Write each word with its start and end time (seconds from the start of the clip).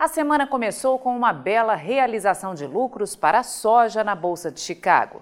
A 0.00 0.08
semana 0.08 0.46
começou 0.46 0.98
com 0.98 1.14
uma 1.14 1.30
bela 1.30 1.74
realização 1.74 2.54
de 2.54 2.66
lucros 2.66 3.14
para 3.14 3.40
a 3.40 3.42
soja 3.42 4.02
na 4.02 4.14
Bolsa 4.14 4.50
de 4.50 4.58
Chicago. 4.58 5.20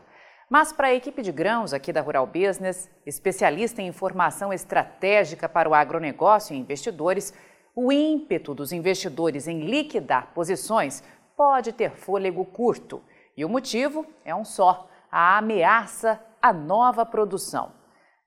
Mas 0.48 0.73
para 0.73 0.86
a 0.86 0.95
equipe 0.95 1.20
de 1.20 1.32
grãos 1.32 1.73
aqui 1.73 1.92
da 1.92 2.00
Rural 2.00 2.24
Business, 2.24 2.88
especialista 3.05 3.83
em 3.83 3.88
informação 3.88 4.52
estratégica 4.52 5.48
para 5.48 5.69
o 5.69 5.74
agronegócio 5.74 6.55
e 6.55 6.59
investidores, 6.60 7.34
o 7.74 7.91
ímpeto 7.91 8.55
dos 8.55 8.70
investidores 8.70 9.48
em 9.48 9.62
liquidar 9.62 10.28
posições 10.33 11.02
pode 11.36 11.72
ter 11.72 11.91
fôlego 11.91 12.45
curto. 12.45 13.02
E 13.36 13.45
o 13.45 13.48
motivo 13.48 14.06
é 14.24 14.33
um 14.33 14.45
só: 14.45 14.88
a 15.10 15.38
ameaça 15.38 16.20
à 16.41 16.52
nova 16.52 17.05
produção. 17.05 17.72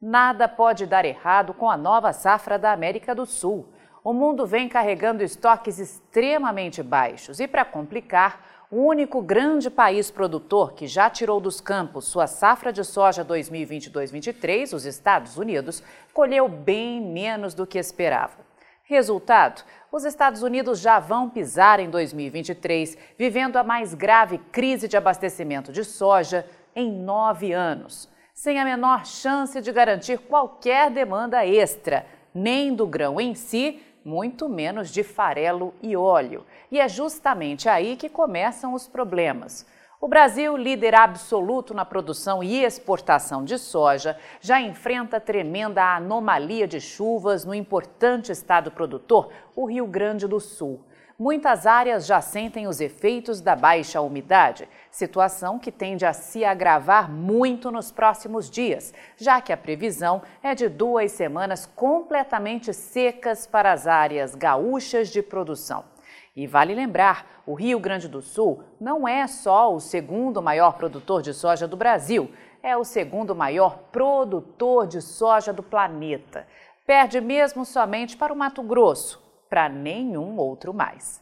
Nada 0.01 0.49
pode 0.49 0.85
dar 0.85 1.05
errado 1.05 1.53
com 1.53 1.69
a 1.69 1.77
nova 1.77 2.11
safra 2.11 2.59
da 2.59 2.73
América 2.73 3.15
do 3.15 3.25
Sul 3.25 3.71
o 4.03 4.13
mundo 4.13 4.45
vem 4.45 4.67
carregando 4.67 5.23
estoques 5.23 5.77
extremamente 5.77 6.81
baixos 6.81 7.39
e, 7.39 7.47
para 7.47 7.63
complicar, 7.63 8.49
o 8.71 8.77
único 8.85 9.21
grande 9.21 9.69
país 9.69 10.09
produtor 10.09 10.73
que 10.73 10.87
já 10.87 11.09
tirou 11.09 11.41
dos 11.41 11.59
campos 11.59 12.05
sua 12.05 12.25
safra 12.25 12.71
de 12.71 12.85
soja 12.85 13.23
2020-2023, 13.25 14.73
os 14.73 14.85
Estados 14.85 15.37
Unidos, 15.37 15.83
colheu 16.13 16.47
bem 16.47 17.01
menos 17.01 17.53
do 17.53 17.67
que 17.67 17.77
esperava. 17.77 18.37
Resultado: 18.83 19.63
os 19.91 20.05
Estados 20.05 20.41
Unidos 20.41 20.79
já 20.79 20.99
vão 20.99 21.29
pisar 21.29 21.81
em 21.81 21.89
2023, 21.89 22.97
vivendo 23.17 23.57
a 23.57 23.63
mais 23.63 23.93
grave 23.93 24.37
crise 24.51 24.87
de 24.87 24.95
abastecimento 24.95 25.71
de 25.71 25.83
soja 25.83 26.45
em 26.73 26.89
nove 26.89 27.51
anos, 27.51 28.09
sem 28.33 28.57
a 28.57 28.63
menor 28.63 29.05
chance 29.05 29.59
de 29.59 29.71
garantir 29.71 30.17
qualquer 30.17 30.89
demanda 30.89 31.45
extra, 31.45 32.05
nem 32.33 32.73
do 32.73 32.87
grão 32.87 33.19
em 33.19 33.35
si, 33.35 33.81
muito 34.03 34.49
menos 34.49 34.89
de 34.89 35.03
farelo 35.03 35.73
e 35.81 35.95
óleo. 35.95 36.45
E 36.71 36.79
é 36.79 36.87
justamente 36.87 37.69
aí 37.69 37.95
que 37.95 38.09
começam 38.09 38.73
os 38.73 38.87
problemas. 38.87 39.65
O 39.99 40.07
Brasil, 40.07 40.57
líder 40.57 40.95
absoluto 40.95 41.75
na 41.75 41.85
produção 41.85 42.43
e 42.43 42.63
exportação 42.63 43.45
de 43.45 43.59
soja, 43.59 44.17
já 44.39 44.59
enfrenta 44.59 45.19
tremenda 45.19 45.95
anomalia 45.95 46.67
de 46.67 46.81
chuvas 46.81 47.45
no 47.45 47.53
importante 47.53 48.31
estado 48.31 48.71
produtor, 48.71 49.29
o 49.55 49.65
Rio 49.65 49.85
Grande 49.85 50.27
do 50.27 50.39
Sul. 50.39 50.83
Muitas 51.23 51.67
áreas 51.67 52.07
já 52.07 52.19
sentem 52.19 52.65
os 52.65 52.81
efeitos 52.81 53.41
da 53.41 53.55
baixa 53.55 54.01
umidade, 54.01 54.67
situação 54.89 55.59
que 55.59 55.71
tende 55.71 56.03
a 56.03 56.13
se 56.13 56.43
agravar 56.43 57.11
muito 57.11 57.69
nos 57.69 57.91
próximos 57.91 58.49
dias, 58.49 58.91
já 59.17 59.39
que 59.39 59.53
a 59.53 59.57
previsão 59.57 60.23
é 60.41 60.55
de 60.55 60.67
duas 60.67 61.11
semanas 61.11 61.67
completamente 61.75 62.73
secas 62.73 63.45
para 63.45 63.71
as 63.71 63.85
áreas 63.85 64.33
gaúchas 64.33 65.09
de 65.09 65.21
produção. 65.21 65.83
E 66.35 66.47
vale 66.47 66.73
lembrar, 66.73 67.43
o 67.45 67.53
Rio 67.53 67.79
Grande 67.79 68.07
do 68.07 68.23
Sul 68.23 68.63
não 68.79 69.07
é 69.07 69.27
só 69.27 69.71
o 69.71 69.79
segundo 69.79 70.41
maior 70.41 70.73
produtor 70.73 71.21
de 71.21 71.35
soja 71.35 71.67
do 71.67 71.77
Brasil, 71.77 72.31
é 72.63 72.75
o 72.75 72.83
segundo 72.83 73.35
maior 73.35 73.77
produtor 73.91 74.87
de 74.87 75.03
soja 75.03 75.53
do 75.53 75.61
planeta. 75.61 76.47
Perde 76.83 77.21
mesmo 77.21 77.63
somente 77.63 78.17
para 78.17 78.33
o 78.33 78.35
Mato 78.35 78.63
Grosso, 78.63 79.21
para 79.51 79.67
nenhum 79.67 80.37
outro 80.37 80.73
mais. 80.73 81.21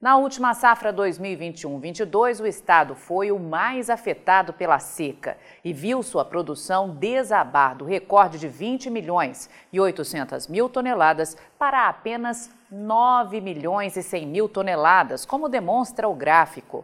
Na 0.00 0.16
última 0.16 0.54
safra 0.54 0.94
2021-22, 0.94 2.40
o 2.40 2.46
estado 2.46 2.94
foi 2.94 3.30
o 3.30 3.38
mais 3.38 3.90
afetado 3.90 4.54
pela 4.54 4.78
seca 4.78 5.36
e 5.62 5.74
viu 5.74 6.02
sua 6.02 6.24
produção 6.24 6.88
desabar 6.90 7.76
do 7.76 7.84
recorde 7.84 8.38
de 8.38 8.48
20 8.48 8.88
milhões 8.88 9.50
e 9.70 9.78
800 9.78 10.48
mil 10.48 10.70
toneladas 10.70 11.36
para 11.58 11.86
apenas 11.86 12.50
9 12.70 13.42
milhões 13.42 13.94
e 13.96 14.02
100 14.02 14.26
mil 14.26 14.48
toneladas, 14.48 15.26
como 15.26 15.48
demonstra 15.48 16.08
o 16.08 16.14
gráfico. 16.14 16.82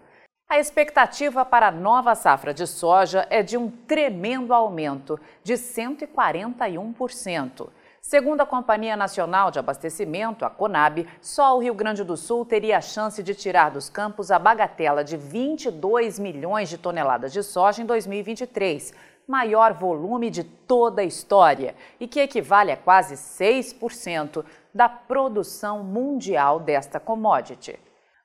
A 0.49 0.59
expectativa 0.59 1.45
para 1.47 1.69
a 1.69 1.73
nova 1.73 2.15
safra 2.15 2.53
de 2.53 2.67
soja 2.67 3.27
é 3.31 3.43
de 3.43 3.57
um 3.57 3.71
tremendo 3.71 4.53
aumento 4.53 5.19
de 5.43 5.55
141%. 5.55 7.71
Segundo 8.05 8.41
a 8.43 8.47
Companhia 8.47 8.97
Nacional 8.97 9.51
de 9.51 9.61
Abastecimento, 9.61 10.45
a 10.45 10.51
Conab, 10.51 11.09
só 11.21 11.57
o 11.57 11.61
Rio 11.61 11.73
Grande 11.73 12.03
do 12.03 12.17
Sul 12.17 12.45
teria 12.45 12.77
a 12.77 12.81
chance 12.81 13.23
de 13.23 13.33
tirar 13.33 13.71
dos 13.71 13.89
campos 13.89 14.31
a 14.31 14.41
bagatela 14.41 15.03
de 15.05 15.17
22 15.17 16.19
milhões 16.19 16.69
de 16.69 16.77
toneladas 16.77 17.33
de 17.33 17.43
soja 17.45 17.81
em 17.81 17.87
2023, 17.87 18.93
maior 19.27 19.73
volume 19.73 20.31
de 20.31 20.43
toda 20.45 21.01
a 21.01 21.05
história 21.05 21.77
e 21.99 22.09
que 22.09 22.21
equivale 22.21 22.73
a 22.73 22.77
quase 22.77 23.15
6% 23.15 24.45
da 24.75 24.89
produção 24.89 25.83
mundial 25.83 26.59
desta 26.59 27.01
commodity. 27.01 27.79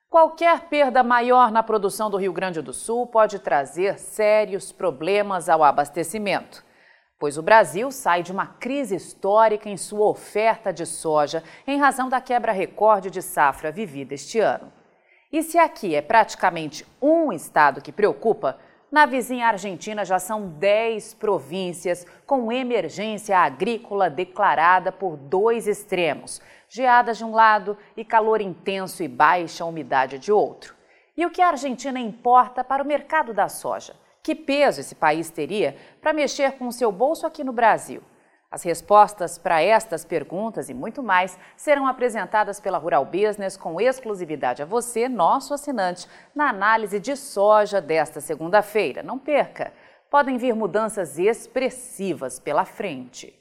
Qualquer 0.09 0.61
perda 0.61 1.03
maior 1.03 1.51
na 1.51 1.61
produção 1.61 2.09
do 2.09 2.17
Rio 2.17 2.33
Grande 2.33 2.61
do 2.61 2.73
Sul 2.73 3.05
pode 3.05 3.39
trazer 3.39 3.99
sérios 3.99 4.71
problemas 4.71 5.47
ao 5.47 5.63
abastecimento 5.63 6.66
pois 7.19 7.37
o 7.37 7.41
Brasil 7.41 7.91
sai 7.91 8.21
de 8.21 8.31
uma 8.31 8.45
crise 8.45 8.95
histórica 8.95 9.69
em 9.69 9.77
sua 9.77 10.07
oferta 10.07 10.71
de 10.71 10.85
soja 10.85 11.43
em 11.65 11.79
razão 11.79 12.09
da 12.09 12.21
quebra 12.21 12.51
recorde 12.51 13.09
de 13.09 13.21
safra 13.21 13.71
vivida 13.71 14.13
este 14.13 14.39
ano. 14.39 14.71
E 15.31 15.43
se 15.43 15.57
aqui 15.57 15.95
é 15.95 16.01
praticamente 16.01 16.85
um 17.01 17.33
estado 17.33 17.81
que 17.81 17.91
preocupa, 17.91 18.57
na 18.89 19.05
vizinha 19.05 19.47
Argentina 19.47 20.05
já 20.05 20.17
são 20.17 20.47
10 20.47 21.15
províncias 21.15 22.05
com 22.25 22.49
emergência 22.51 23.37
agrícola 23.37 24.09
declarada 24.09 24.93
por 24.93 25.17
dois 25.17 25.67
extremos: 25.67 26.41
geadas 26.69 27.17
de 27.17 27.25
um 27.25 27.33
lado 27.33 27.77
e 27.97 28.05
calor 28.05 28.39
intenso 28.39 29.03
e 29.03 29.07
baixa 29.07 29.65
umidade 29.65 30.17
de 30.17 30.31
outro. 30.31 30.73
E 31.17 31.25
o 31.25 31.29
que 31.29 31.41
a 31.41 31.49
Argentina 31.49 31.99
importa 31.99 32.63
para 32.63 32.81
o 32.81 32.87
mercado 32.87 33.33
da 33.33 33.49
soja? 33.49 33.93
Que 34.23 34.35
peso 34.35 34.81
esse 34.81 34.95
país 34.95 35.29
teria 35.29 35.75
para 36.01 36.13
mexer 36.13 36.53
com 36.53 36.67
o 36.67 36.71
seu 36.71 36.91
bolso 36.91 37.25
aqui 37.25 37.43
no 37.43 37.53
Brasil? 37.53 38.01
As 38.49 38.63
respostas 38.63 39.37
para 39.37 39.61
estas 39.61 40.05
perguntas 40.05 40.69
e 40.69 40.73
muito 40.73 41.03
mais 41.03 41.37
serão 41.57 41.85
apresentadas 41.85 42.59
pela 42.61 42.77
Rural 42.77 43.03
Business 43.03 43.57
com 43.57 43.81
exclusividade 43.81 44.61
a 44.61 44.65
você, 44.65 45.09
nosso 45.09 45.53
assinante, 45.53 46.07
na 46.33 46.49
análise 46.49 46.97
de 46.97 47.15
soja 47.17 47.81
desta 47.81 48.21
segunda-feira. 48.21 49.03
Não 49.03 49.19
perca! 49.19 49.73
Podem 50.09 50.37
vir 50.37 50.55
mudanças 50.55 51.19
expressivas 51.19 52.39
pela 52.39 52.63
frente. 52.63 53.37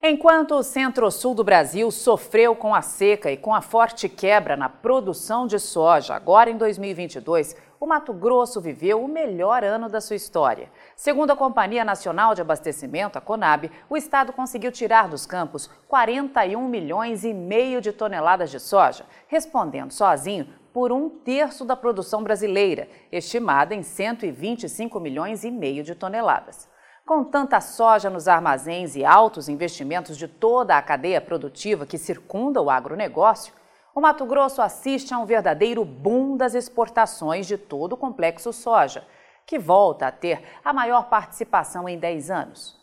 Enquanto 0.00 0.56
o 0.56 0.62
centro-sul 0.62 1.34
do 1.34 1.44
Brasil 1.44 1.88
sofreu 1.90 2.54
com 2.54 2.74
a 2.74 2.82
seca 2.82 3.30
e 3.30 3.36
com 3.36 3.54
a 3.54 3.60
forte 3.60 4.08
quebra 4.08 4.56
na 4.56 4.68
produção 4.68 5.46
de 5.46 5.58
soja, 5.58 6.14
agora 6.14 6.50
em 6.50 6.56
2022, 6.56 7.56
o 7.82 7.86
Mato 7.86 8.12
Grosso 8.12 8.60
viveu 8.60 9.02
o 9.02 9.08
melhor 9.08 9.64
ano 9.64 9.88
da 9.88 10.00
sua 10.00 10.14
história. 10.14 10.70
Segundo 10.94 11.32
a 11.32 11.36
Companhia 11.36 11.84
Nacional 11.84 12.32
de 12.32 12.40
Abastecimento, 12.40 13.18
a 13.18 13.20
Conab, 13.20 13.68
o 13.90 13.96
estado 13.96 14.32
conseguiu 14.32 14.70
tirar 14.70 15.08
dos 15.08 15.26
campos 15.26 15.68
41 15.88 16.64
milhões 16.68 17.24
e 17.24 17.34
meio 17.34 17.80
de 17.80 17.90
toneladas 17.90 18.52
de 18.52 18.60
soja, 18.60 19.04
respondendo 19.26 19.90
sozinho 19.90 20.46
por 20.72 20.92
um 20.92 21.10
terço 21.10 21.64
da 21.64 21.74
produção 21.74 22.22
brasileira, 22.22 22.88
estimada 23.10 23.74
em 23.74 23.82
125 23.82 25.00
milhões 25.00 25.42
e 25.42 25.50
meio 25.50 25.82
de 25.82 25.96
toneladas. 25.96 26.68
Com 27.04 27.24
tanta 27.24 27.60
soja 27.60 28.08
nos 28.08 28.28
armazéns 28.28 28.94
e 28.94 29.04
altos 29.04 29.48
investimentos 29.48 30.16
de 30.16 30.28
toda 30.28 30.78
a 30.78 30.82
cadeia 30.82 31.20
produtiva 31.20 31.84
que 31.84 31.98
circunda 31.98 32.62
o 32.62 32.70
agronegócio, 32.70 33.52
o 33.94 34.00
Mato 34.00 34.24
Grosso 34.24 34.62
assiste 34.62 35.12
a 35.12 35.18
um 35.18 35.26
verdadeiro 35.26 35.84
boom 35.84 36.36
das 36.36 36.54
exportações 36.54 37.46
de 37.46 37.58
todo 37.58 37.92
o 37.92 37.96
complexo 37.96 38.52
soja, 38.52 39.06
que 39.46 39.58
volta 39.58 40.06
a 40.06 40.12
ter 40.12 40.42
a 40.64 40.72
maior 40.72 41.10
participação 41.10 41.88
em 41.88 41.98
10 41.98 42.30
anos. 42.30 42.80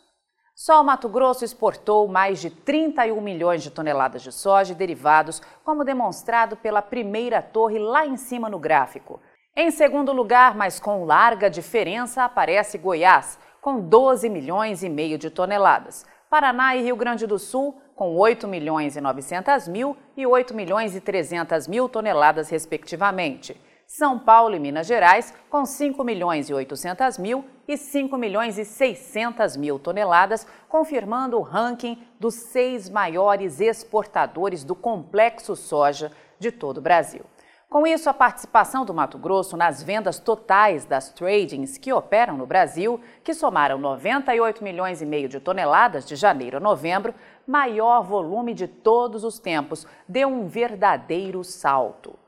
Só 0.54 0.80
o 0.80 0.84
Mato 0.84 1.08
Grosso 1.08 1.44
exportou 1.44 2.06
mais 2.06 2.38
de 2.38 2.50
31 2.50 3.20
milhões 3.20 3.62
de 3.62 3.70
toneladas 3.70 4.22
de 4.22 4.30
soja 4.30 4.72
e 4.72 4.76
derivados, 4.76 5.40
como 5.64 5.84
demonstrado 5.84 6.56
pela 6.56 6.82
primeira 6.82 7.42
torre 7.42 7.78
lá 7.78 8.06
em 8.06 8.16
cima 8.16 8.48
no 8.48 8.58
gráfico. 8.58 9.20
Em 9.56 9.70
segundo 9.70 10.12
lugar, 10.12 10.54
mas 10.54 10.78
com 10.78 11.04
larga 11.04 11.50
diferença, 11.50 12.24
aparece 12.24 12.78
Goiás, 12.78 13.38
com 13.60 13.80
12 13.80 14.28
milhões 14.28 14.82
e 14.82 14.88
meio 14.88 15.18
de 15.18 15.30
toneladas. 15.30 16.06
Paraná 16.28 16.76
e 16.76 16.82
Rio 16.82 16.94
Grande 16.94 17.26
do 17.26 17.38
Sul 17.38 17.80
com 18.00 18.16
8 18.16 18.48
milhões 18.48 18.96
e 18.96 19.00
900 19.02 19.68
mil 19.68 19.94
e 20.16 20.26
8 20.26 20.54
milhões 20.54 20.96
e 20.96 21.02
300 21.02 21.68
mil 21.68 21.86
toneladas, 21.86 22.48
respectivamente. 22.48 23.54
São 23.86 24.18
Paulo 24.18 24.56
e 24.56 24.58
Minas 24.58 24.86
Gerais, 24.86 25.34
com 25.50 25.66
5 25.66 26.02
milhões 26.02 26.48
e 26.48 26.54
800 26.54 27.18
mil 27.18 27.44
e 27.68 27.76
5 27.76 28.16
milhões 28.16 28.56
e 28.56 28.64
600 28.64 29.54
mil 29.58 29.78
toneladas, 29.78 30.46
confirmando 30.66 31.36
o 31.36 31.42
ranking 31.42 32.02
dos 32.18 32.36
seis 32.36 32.88
maiores 32.88 33.60
exportadores 33.60 34.64
do 34.64 34.74
complexo 34.74 35.54
soja 35.54 36.10
de 36.38 36.50
todo 36.50 36.78
o 36.78 36.80
Brasil. 36.80 37.26
Com 37.70 37.86
isso, 37.86 38.10
a 38.10 38.12
participação 38.12 38.84
do 38.84 38.92
Mato 38.92 39.16
Grosso 39.16 39.56
nas 39.56 39.80
vendas 39.80 40.18
totais 40.18 40.84
das 40.84 41.10
tradings 41.10 41.78
que 41.78 41.92
operam 41.92 42.36
no 42.36 42.44
Brasil, 42.44 43.00
que 43.22 43.32
somaram 43.32 43.78
98 43.78 44.64
milhões 44.64 45.00
e 45.00 45.06
meio 45.06 45.28
de 45.28 45.38
toneladas 45.38 46.04
de 46.04 46.16
janeiro 46.16 46.56
a 46.56 46.60
novembro, 46.60 47.14
maior 47.46 48.02
volume 48.02 48.54
de 48.54 48.66
todos 48.66 49.22
os 49.22 49.38
tempos, 49.38 49.86
deu 50.08 50.26
um 50.26 50.48
verdadeiro 50.48 51.44
salto. 51.44 52.18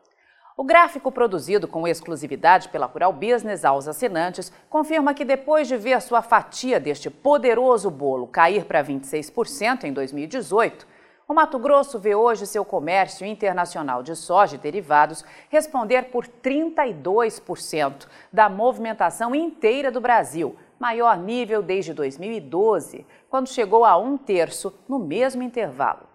O 0.57 0.63
gráfico 0.63 1.11
produzido 1.11 1.67
com 1.67 1.89
exclusividade 1.89 2.69
pela 2.69 2.87
Rural 2.87 3.13
Business 3.13 3.65
aos 3.65 3.89
assinantes 3.89 4.53
confirma 4.71 5.13
que 5.13 5.25
depois 5.25 5.67
de 5.67 5.77
ver 5.77 6.01
sua 6.01 6.23
fatia 6.23 6.79
deste 6.79 7.11
poderoso 7.11 7.91
bolo 7.91 8.29
cair 8.29 8.65
para 8.65 8.85
26% 8.85 9.83
em 9.83 9.93
2018, 9.93 10.87
o 11.33 11.35
Mato 11.35 11.59
Grosso 11.59 11.99
vê 11.99 12.15
hoje 12.15 12.47
seu 12.47 12.63
comércio 12.63 13.27
internacional 13.27 14.03
de 14.03 14.15
soja 14.15 14.57
e 14.57 14.59
derivados 14.59 15.25
responder 15.49 16.11
por 16.11 16.27
32% 16.27 18.07
da 18.31 18.51
movimentação 18.51 19.35
inteira 19.35 19.91
do 19.91 19.99
Brasil, 19.99 20.55
maior 20.79 21.17
nível 21.17 21.63
desde 21.63 21.95
2012, 21.95 23.07
quando 23.31 23.49
chegou 23.49 23.87
a 23.87 23.97
um 23.97 24.19
terço 24.19 24.79
no 24.87 24.99
mesmo 24.99 25.43
intervalo. 25.43 26.07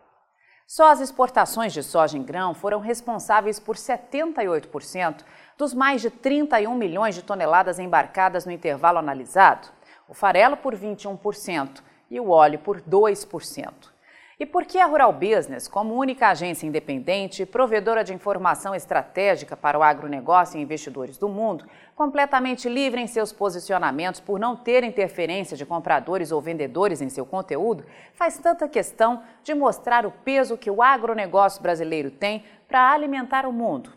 Só 0.67 0.91
as 0.91 0.99
exportações 0.99 1.73
de 1.73 1.81
soja 1.81 2.15
em 2.15 2.21
grão 2.21 2.53
foram 2.53 2.79
responsáveis 2.79 3.59
por 3.59 3.75
78% 3.75 5.23
dos 5.57 5.73
mais 5.73 5.99
de 5.99 6.11
31 6.11 6.75
milhões 6.75 7.15
de 7.15 7.23
toneladas 7.23 7.79
embarcadas 7.79 8.45
no 8.45 8.51
intervalo 8.51 8.99
analisado, 8.99 9.69
o 10.07 10.13
farelo 10.13 10.55
por 10.55 10.75
21% 10.75 11.81
e 12.11 12.19
o 12.19 12.29
óleo 12.29 12.59
por 12.59 12.79
2%. 12.81 13.96
E 14.39 14.45
por 14.45 14.65
que 14.65 14.77
a 14.77 14.85
Rural 14.85 15.11
Business, 15.11 15.67
como 15.67 15.95
única 15.95 16.27
agência 16.27 16.67
independente 16.67 17.43
provedora 17.43 18.03
de 18.03 18.13
informação 18.13 18.75
estratégica 18.75 19.57
para 19.57 19.79
o 19.79 19.81
agronegócio 19.81 20.59
e 20.59 20.61
investidores 20.61 21.17
do 21.17 21.27
mundo, 21.27 21.65
completamente 21.95 22.69
livre 22.69 23.01
em 23.01 23.07
seus 23.07 23.33
posicionamentos 23.33 24.19
por 24.19 24.39
não 24.39 24.55
ter 24.55 24.83
interferência 24.83 25.57
de 25.57 25.65
compradores 25.65 26.31
ou 26.31 26.39
vendedores 26.39 27.01
em 27.01 27.09
seu 27.09 27.25
conteúdo, 27.25 27.83
faz 28.13 28.37
tanta 28.37 28.69
questão 28.69 29.23
de 29.43 29.55
mostrar 29.55 30.05
o 30.05 30.11
peso 30.11 30.55
que 30.55 30.69
o 30.69 30.83
agronegócio 30.83 31.59
brasileiro 31.59 32.11
tem 32.11 32.45
para 32.67 32.91
alimentar 32.91 33.43
o 33.43 33.51
mundo? 33.51 33.91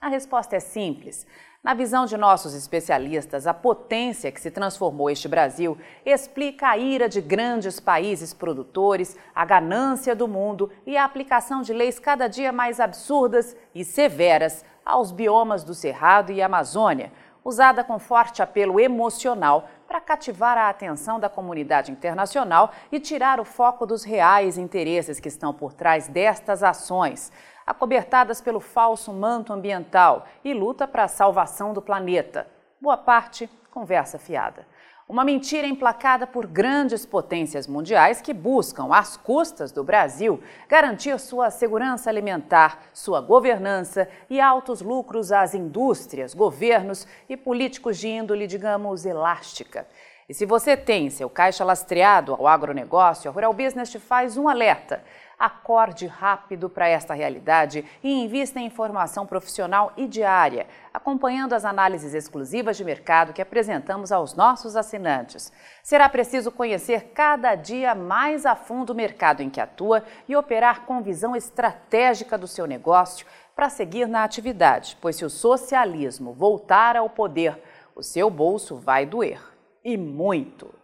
A 0.00 0.08
resposta 0.08 0.56
é 0.56 0.60
simples. 0.60 1.24
Na 1.64 1.72
visão 1.72 2.04
de 2.04 2.14
nossos 2.18 2.52
especialistas, 2.52 3.46
a 3.46 3.54
potência 3.54 4.30
que 4.30 4.38
se 4.38 4.50
transformou 4.50 5.08
este 5.08 5.26
Brasil 5.26 5.78
explica 6.04 6.68
a 6.68 6.76
ira 6.76 7.08
de 7.08 7.22
grandes 7.22 7.80
países 7.80 8.34
produtores, 8.34 9.16
a 9.34 9.46
ganância 9.46 10.14
do 10.14 10.28
mundo 10.28 10.70
e 10.86 10.94
a 10.94 11.06
aplicação 11.06 11.62
de 11.62 11.72
leis 11.72 11.98
cada 11.98 12.28
dia 12.28 12.52
mais 12.52 12.80
absurdas 12.80 13.56
e 13.74 13.82
severas 13.82 14.62
aos 14.84 15.10
biomas 15.10 15.64
do 15.64 15.74
Cerrado 15.74 16.30
e 16.30 16.42
Amazônia, 16.42 17.10
usada 17.42 17.82
com 17.82 17.98
forte 17.98 18.42
apelo 18.42 18.78
emocional 18.78 19.66
para 19.88 20.02
cativar 20.02 20.58
a 20.58 20.68
atenção 20.68 21.18
da 21.18 21.30
comunidade 21.30 21.90
internacional 21.90 22.72
e 22.92 23.00
tirar 23.00 23.40
o 23.40 23.44
foco 23.44 23.86
dos 23.86 24.04
reais 24.04 24.58
interesses 24.58 25.18
que 25.18 25.28
estão 25.28 25.54
por 25.54 25.72
trás 25.72 26.08
destas 26.08 26.62
ações 26.62 27.32
acobertadas 27.66 28.40
pelo 28.40 28.60
falso 28.60 29.12
manto 29.12 29.52
ambiental 29.52 30.26
e 30.44 30.52
luta 30.52 30.86
para 30.86 31.04
a 31.04 31.08
salvação 31.08 31.72
do 31.72 31.82
planeta. 31.82 32.46
Boa 32.80 32.96
parte, 32.96 33.48
conversa 33.70 34.18
fiada. 34.18 34.66
Uma 35.06 35.22
mentira 35.22 35.66
emplacada 35.66 36.26
por 36.26 36.46
grandes 36.46 37.04
potências 37.04 37.66
mundiais 37.66 38.22
que 38.22 38.32
buscam, 38.32 38.88
às 38.90 39.18
custas 39.18 39.70
do 39.70 39.84
Brasil, 39.84 40.42
garantir 40.66 41.20
sua 41.20 41.50
segurança 41.50 42.08
alimentar, 42.08 42.84
sua 42.94 43.20
governança 43.20 44.08
e 44.30 44.40
altos 44.40 44.80
lucros 44.80 45.30
às 45.30 45.54
indústrias, 45.54 46.32
governos 46.32 47.06
e 47.28 47.36
políticos 47.36 47.98
de 47.98 48.08
índole, 48.08 48.46
digamos, 48.46 49.04
elástica. 49.04 49.86
E 50.26 50.32
se 50.32 50.46
você 50.46 50.74
tem 50.74 51.10
seu 51.10 51.28
caixa 51.28 51.62
lastreado 51.64 52.32
ao 52.32 52.48
agronegócio, 52.48 53.30
a 53.30 53.34
Rural 53.34 53.52
Business 53.52 53.90
te 53.90 53.98
faz 53.98 54.38
um 54.38 54.48
alerta. 54.48 55.04
Acorde 55.38 56.06
rápido 56.06 56.70
para 56.70 56.88
esta 56.88 57.14
realidade 57.14 57.84
e 58.02 58.22
invista 58.22 58.60
em 58.60 58.66
informação 58.66 59.26
profissional 59.26 59.92
e 59.96 60.06
diária, 60.06 60.66
acompanhando 60.92 61.54
as 61.54 61.64
análises 61.64 62.14
exclusivas 62.14 62.76
de 62.76 62.84
mercado 62.84 63.32
que 63.32 63.42
apresentamos 63.42 64.12
aos 64.12 64.34
nossos 64.34 64.76
assinantes. 64.76 65.52
Será 65.82 66.08
preciso 66.08 66.52
conhecer 66.52 67.12
cada 67.14 67.54
dia 67.54 67.94
mais 67.94 68.46
a 68.46 68.54
fundo 68.54 68.90
o 68.90 68.96
mercado 68.96 69.42
em 69.42 69.50
que 69.50 69.60
atua 69.60 70.04
e 70.28 70.36
operar 70.36 70.82
com 70.82 71.02
visão 71.02 71.34
estratégica 71.34 72.38
do 72.38 72.46
seu 72.46 72.66
negócio 72.66 73.26
para 73.54 73.68
seguir 73.68 74.06
na 74.06 74.24
atividade, 74.24 74.96
pois 75.00 75.16
se 75.16 75.24
o 75.24 75.30
socialismo 75.30 76.32
voltar 76.32 76.96
ao 76.96 77.08
poder, 77.08 77.60
o 77.94 78.02
seu 78.02 78.28
bolso 78.28 78.76
vai 78.76 79.06
doer. 79.06 79.40
E 79.84 79.96
muito! 79.96 80.83